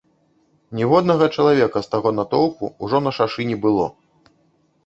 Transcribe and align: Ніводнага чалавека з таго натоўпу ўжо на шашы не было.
Ніводнага 0.77 1.27
чалавека 1.35 1.77
з 1.87 1.91
таго 1.93 2.09
натоўпу 2.21 2.73
ўжо 2.87 3.05
на 3.09 3.15
шашы 3.19 3.41
не 3.51 3.57
было. 3.67 3.85